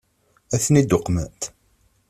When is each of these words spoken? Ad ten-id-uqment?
Ad 0.55 0.61
ten-id-uqment? 0.65 1.41